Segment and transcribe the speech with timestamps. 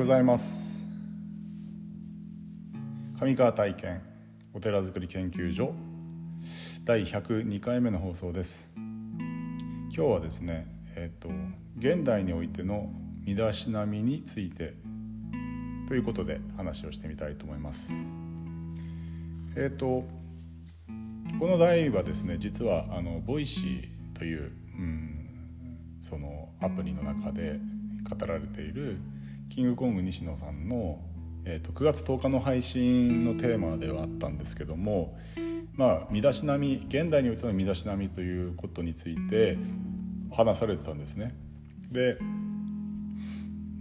[0.00, 0.86] ございます。
[3.20, 4.00] 上川体験
[4.54, 5.74] お寺づくり研究所
[6.86, 8.72] 第102回目の放送です。
[8.74, 10.66] 今日はですね
[10.96, 11.28] えっ、ー、と
[11.76, 12.90] 現代においての
[13.26, 14.72] 身だしなみについて
[15.86, 17.92] ということで話をしてみたいと思います。
[19.54, 20.06] えっ、ー、と
[21.38, 25.28] この題はですね実はあのボイシーという、うん、
[26.00, 27.60] そのアプリの中で
[28.08, 28.96] 語られている
[29.50, 31.00] キングコング西野さんの、
[31.44, 35.18] えーと、9月10日の配信のテーマではあったんですけども
[35.74, 39.58] まあ身だしなみ現代においての身だしなみということについて
[40.32, 41.34] 話されてたんですね。
[41.90, 42.18] で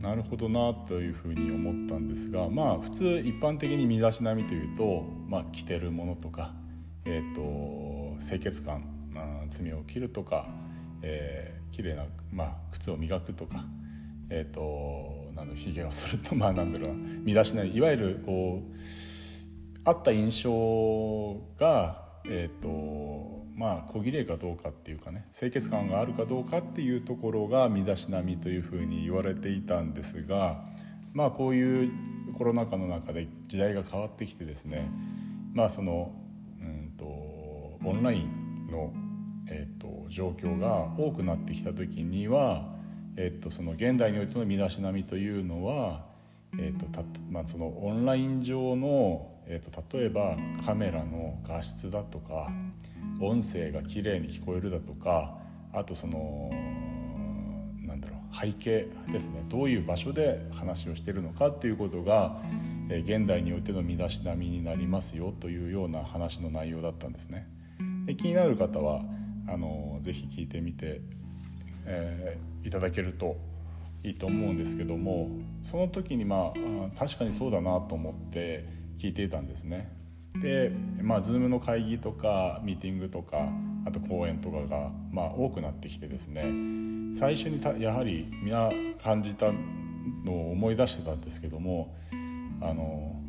[0.00, 6.52] なるほどなというふうに思ったんですがまあ普通一般的に身だしなみというと、まあ、着てるものとか、
[7.04, 10.48] えーと、清潔感、まあ、爪を切るとか、
[11.02, 13.64] えー、綺麗な、まあ、靴を磨くとか
[14.28, 16.94] えっ、ー、となんだひげをするとまあなんだろうな。
[17.24, 18.76] 身だしないいわゆるこう
[19.84, 30.62] あった印象がえっ、ー、とまあ小綺麗かどうかっていうかね清潔感があるかどうかっていうところが身だしなみというふうに言われていたんですが
[31.12, 31.92] まあこういう
[32.38, 34.90] コロナ禍の中で時代が変わってきてですね
[35.52, 36.14] まあその
[36.60, 38.92] うんとオンラインの、
[39.48, 42.68] えーと状況が多くなってきた時には
[43.16, 46.04] えっと、その現代においての身だしなみというのは、
[46.58, 52.50] えっとたまあ、そのオンライン上の、えっと、例えばカメラの画質だとか
[53.20, 55.38] 音声がきれいに聞こえるだとか
[55.72, 56.50] あとその
[57.86, 62.40] なんだろう背景ですねどういう場所で話をしているのかっていうことが、
[62.88, 67.46] え現代においての身だしなみになりますよというような話の内容だったんですね。
[68.06, 69.02] で気になる方は
[69.48, 71.02] あのぜひ聞いてみて
[71.86, 73.36] えー、いただけると
[74.04, 75.28] いいと思うんですけども
[75.62, 78.66] その時にまあ確かにそうだなと思って
[78.98, 79.90] 聞いていたんですね。
[80.40, 80.72] で
[81.02, 83.52] まあ Zoom の会議とかミーティングとか
[83.84, 86.44] あと講演とかが、まあ、多くなってきてですね
[87.12, 88.70] 最初にたやはり皆
[89.02, 89.52] 感じた
[90.24, 91.94] のを思い出してたんですけども
[92.60, 93.20] あの、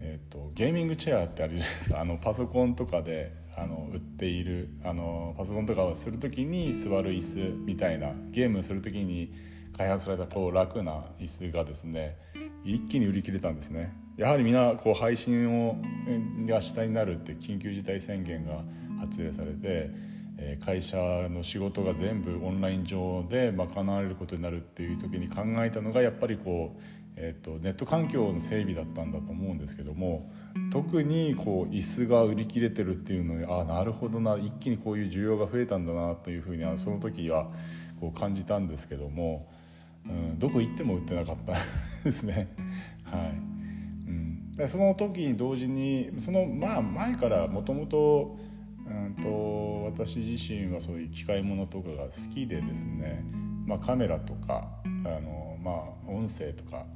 [0.00, 9.32] えーと、ゲーミングチェアってあるじゃないですかあのパソコンとかであの売っているあのパソコンとかをする時に座る椅子みたいなゲームする時に
[9.76, 12.16] 開発されたこう楽な椅子がですね
[12.64, 13.92] 一気に売り切れたんですね。
[14.16, 15.76] やはりみんなこう配信を
[16.46, 18.62] が主体になるって緊急事態宣言が
[18.98, 19.90] 発令されて
[20.64, 20.96] 会社
[21.30, 26.82] の仕事が全部オンライン上で賄われることになるっていう時に考えたのがやっぱりこう
[27.18, 30.30] えーと、ネット環境の整備だったんだと思うんですけども
[30.70, 37.50] 特にこう椅子が売り切れてるっていうのにああなるほどな一気にこういう需要が増えたんだなというふうにその時は
[38.00, 39.48] こう感じたんですけども、
[40.06, 41.58] うん、どこ行っても売ってなかったで
[42.12, 42.48] すね。
[43.04, 43.56] はい
[44.58, 48.36] うん、その時に同時にそのまあ前からもともと
[48.92, 53.24] んと私自身はそういう機械物とかが好きでですね、
[53.66, 56.86] まあ、カメラとかあの、まあ、音声とか。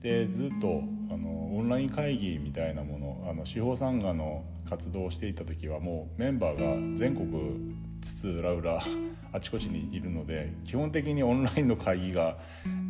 [0.00, 8.82] でずっとあのオンライン会議みたいなものあの司法参加の活動をしていた時はもうメンバーが全国津々浦々
[9.32, 12.38] あちこちにいるので基本的にオンラインの会議が、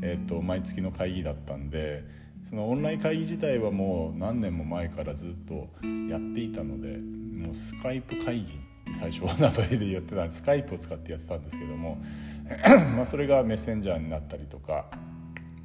[0.03, 2.05] えーと、毎月の会議だったんで
[2.45, 5.69] そのオンライン会議自体はもう何年も前からずっと
[6.11, 6.99] やっていたので
[7.37, 8.47] もうスカイプ会議っ
[8.85, 11.99] て最初は名前でやってたスカイプを使ってやってたんですけども
[12.97, 14.91] まあそれがメッセンジャーになったりとか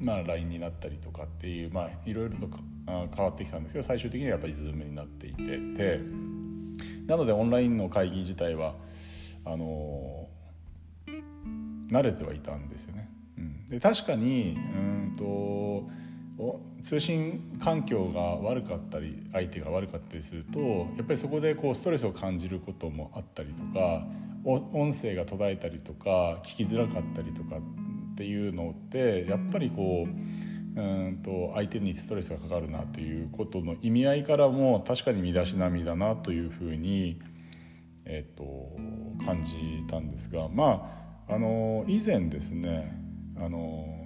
[0.02, 2.48] まあ、LINE になったりとかっていう、まあ、いろいろと
[2.86, 6.00] 変わってきたんですけど最終的にはやっぱり Zoom になっていてて
[7.06, 8.74] なのでオンラインの会議自体は
[9.44, 10.28] あの
[11.88, 13.10] 慣れてはいたんですよね。
[13.38, 15.88] うん、で確かにうんと
[16.82, 24.06] 通信環境が悪かったり相手が悪かったりするとやっぱりそこでこうストレスを感じることもあったりとか
[24.44, 37.20] 音声が途絶えたりとか聞きづらかったりとかっていうのってやっぱりこううんと相手にストレスがかかるなということの意味合いからも確かに身だしなみだなというふうに、
[38.06, 38.70] えっと、
[39.24, 39.56] 感じ
[39.88, 40.90] たんですがま
[41.28, 42.98] ああの以前ですね
[43.36, 44.01] あの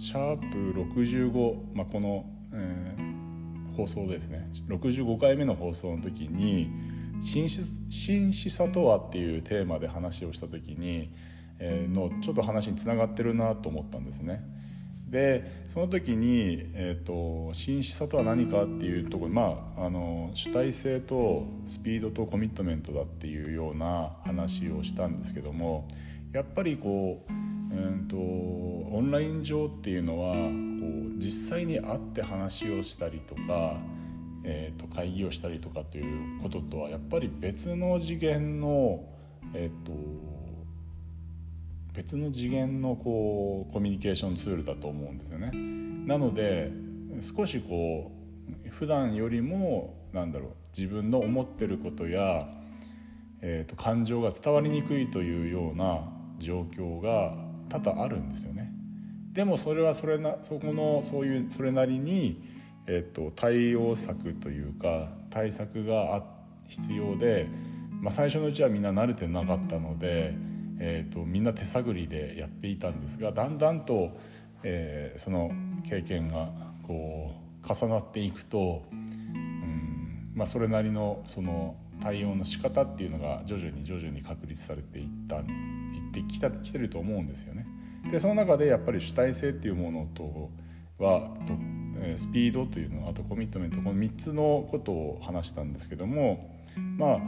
[0.00, 0.56] シャープ
[0.94, 2.24] 65、まあ、この、
[2.54, 6.70] えー、放送ですね65回目の放送の時に
[7.20, 11.12] 「真摯さとは」っていうテーマで話をした時に
[11.60, 14.42] のちょっと話につながってるなと思ったんですね。
[15.10, 25.86] でその時に、えーと、真摯さとは何かっていうところまああの主体性とスピードとコミットメントだっていうような話をしたんですけども
[26.32, 33.78] やっぱりこう、うんと、オンライン上っていうのはこう実際に会って話をしたりとか、
[34.42, 39.04] えー、と会議をしたりとかということとはやっぱり別の次元の、
[39.54, 39.92] えー、と
[41.94, 45.50] 別の次元のこうコミュニケーションツールだと思うんですよね。
[46.06, 46.72] なので
[47.20, 48.10] 少しこ
[48.66, 52.48] う普段よりもなんだろう自分の思ってることや、
[53.42, 56.08] えー、と感情が伝わりにくいというような
[56.38, 58.70] 状況が多々あるんですよね。
[59.32, 62.42] でもそれはそれなそこのそういうそれなりに、
[62.86, 66.22] えー、と対応策というか対策が
[66.66, 67.48] 必要で、
[68.00, 70.34] まあ、最初のうちはみんな慣れてなかったので、
[70.80, 74.18] えー、とみんな手探りでやっていたんですがだんだんと、
[74.64, 75.52] えー、その
[75.88, 76.50] 経験が
[76.86, 77.32] こ
[77.62, 85.42] う重なっていくと、うんまあ、それなりのその対応の仕方っていうのが徐々に徐々に確立されていった
[85.94, 87.66] いってきたきてると思うんですよね。
[88.10, 90.50] でその中でやっぱり主体性っていうものと
[90.98, 91.54] はと
[92.16, 96.56] スピードというのあとコミットメントこの3つのことを話したんですけども
[96.96, 97.20] まあ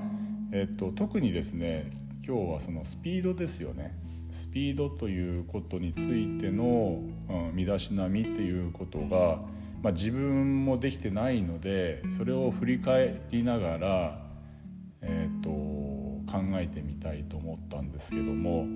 [0.53, 1.91] えっと特にですね
[2.26, 3.99] 今日はそのスピードですよね
[4.31, 9.43] スピードということについての、うん、身だしなみっていうことが、
[9.82, 14.26] まあ、自分もできてないのでそれを振り返りながら、
[15.03, 15.50] えーと、
[16.32, 18.67] 考えてみたいと思ったんですけども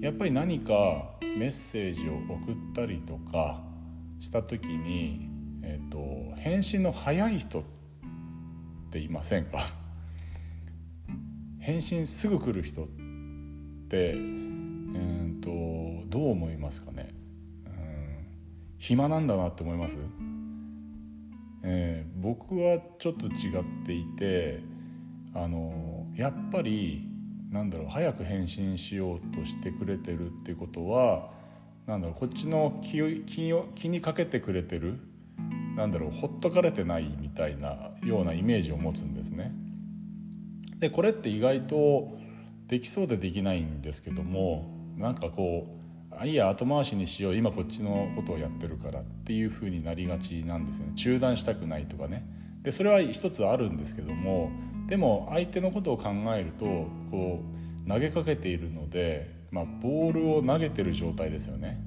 [0.00, 3.62] やっぱり何かメッセージを送ったりとか
[4.18, 5.28] した時に、
[5.62, 7.62] えーと、返信の早い人っ
[8.90, 9.64] ていませんか？
[11.60, 12.88] 返信すぐ来る人っ
[13.88, 15.50] てうんと
[16.08, 17.14] どう思いますかね？
[17.66, 17.72] うん。
[18.78, 19.96] 暇なんだなって思います、
[21.62, 24.60] えー、僕はちょっと違っていて
[25.32, 27.08] あのやっぱり
[27.50, 31.30] なんだろう早く返信しようとしてくれてるっていうことは
[31.86, 33.02] なんだろうこっちの気
[33.52, 34.98] を気にかけてくれてる
[35.76, 39.52] なんだろうほっとかれてないみたいなようなイメージを持つんですね。
[40.78, 42.16] でこれって意外と
[42.66, 45.66] できそうでできないんですけどもなんかこ
[46.12, 52.26] うあいいや後回しにしよう今こっちのことをやってるからっていうふうになりがちなんですね中断したくないとかね
[52.64, 54.50] でそれは一つあるんですけども
[54.88, 56.64] でも相手のことを考えると
[57.10, 57.40] こ
[57.86, 61.78] う投げかけているので、まあ、ボールを投げてる状態ですよね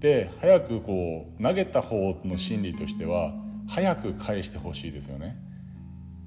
[0.00, 3.34] で早くこう投げた方の心理としては
[3.68, 5.36] 早く返してほしいですよね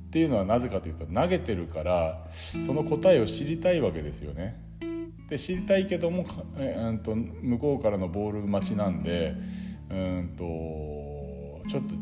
[0.08, 4.62] っていうのはなぜかというと投げてるからその答えを知りたいわけですよね。
[5.28, 6.28] で知りたいけども、
[6.58, 9.36] えー、と向こうからのボール待ちなんで
[9.90, 11.96] うんとちょっと、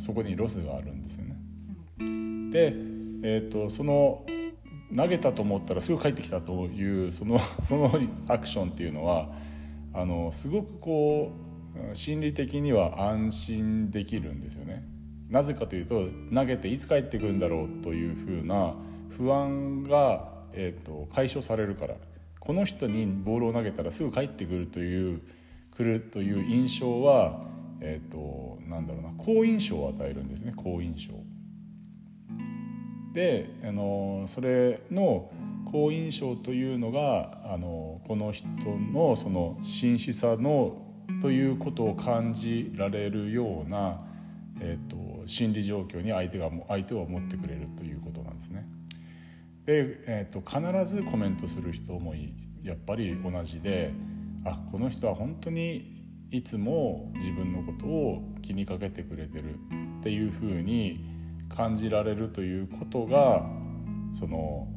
[0.00, 1.36] そこにロスがあるんですよね。
[2.50, 2.74] で、
[3.22, 4.24] えーと、その
[4.94, 7.90] 投げたと思ったらすぐ帰ってきたというその その
[8.28, 9.32] アクションっていうのは
[9.92, 11.32] あのすごくこ
[11.92, 14.84] う心理的には安心できるんですよね。
[15.28, 18.74] なぜかというと投げていつ帰ってくるんだろうというふうな
[19.08, 21.96] 不安が、えーと、解消されるから
[22.38, 25.22] この人にボールを投げたらすぐ帰ってくるという
[25.76, 27.40] 来るという印象は、
[27.86, 31.14] えーと、なんだろうな好印象を与えるんですね好印象。
[33.12, 35.30] であのそれの
[35.70, 38.48] 好印象というのがあのこの人
[38.92, 40.82] のその真摯さの
[41.22, 44.00] ということを感じられるような
[44.60, 48.66] えーと、心理状況に相手が相手を持ってくれるということなんですね。
[49.66, 52.14] で、えーと、必ずコメントする人も
[52.62, 53.92] やっぱり同じで
[54.44, 55.93] あこの人は本当に
[56.30, 59.54] いつも自分のことを気にかけてくれてる
[60.00, 61.04] っていうふうに
[61.48, 63.46] 感じられるということが
[64.12, 64.68] その、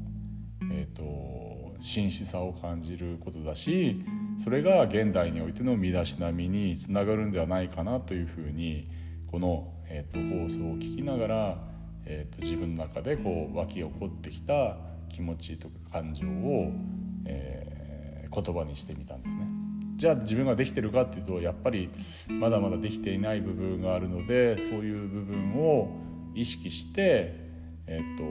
[0.72, 1.38] えーと
[1.80, 4.04] 真摯さを感じることだし
[4.38, 8.88] それが現代においての身だしなみにつながるんではないかなというふうに
[9.27, 11.58] この、えーと、放送を聞きながら、
[12.06, 14.77] えーと、自分の中でこう湧き起こってきた
[15.10, 16.72] 気持ちとか感情を、
[17.25, 19.57] えー、言葉にしてみたんですね。
[19.98, 21.89] じゃあ自分ができてるかっていうとやっぱり
[22.30, 25.89] まだまだできていない部分があるのでそういう部分を
[26.36, 27.34] 意識して
[27.88, 28.24] えっ、と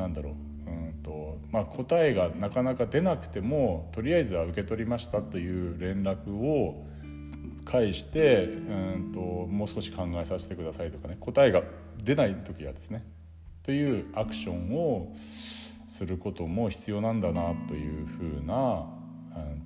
[0.00, 0.34] なんだろう。
[0.66, 6.84] うんとまあ、答えがなかなか出なくてもとりあえずは受け取りましたという連絡を
[7.64, 11.16] 返してうんともう少し考えさせてくださいとかね。
[11.20, 11.62] 答えが
[12.02, 13.04] 出ない時はですね
[13.62, 15.12] というアクションを
[15.86, 18.86] することも必要なんだなというふうな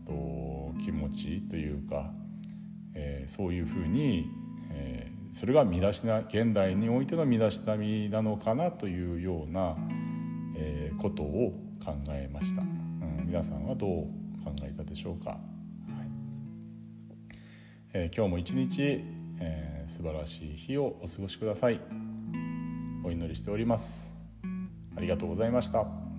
[0.07, 2.13] と気持ちというか、
[2.95, 4.29] えー、そういうふうに、
[4.73, 9.77] えー、それが身だしな現代においての身だしなみなのかなというような、
[10.57, 11.53] えー、ことを
[11.85, 13.91] 考えました、うん、皆さんはどう
[14.45, 15.31] 考えたでしょうか？
[15.31, 15.41] はい。
[17.93, 19.05] えー、今日も一日、
[19.41, 21.81] えー、素晴らしい日をお過ごしください。
[23.03, 24.17] お祈りしております。
[24.97, 26.10] ありがとうございました。